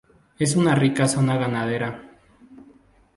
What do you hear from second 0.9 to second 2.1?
zona ganadera.